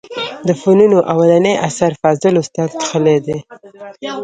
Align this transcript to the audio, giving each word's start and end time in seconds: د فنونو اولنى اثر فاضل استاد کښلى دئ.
د 0.47 0.49
فنونو 0.61 0.97
اولنى 1.13 1.53
اثر 1.67 1.91
فاضل 2.01 2.33
استاد 2.43 2.69
کښلى 2.79 3.15
دئ. 3.25 3.39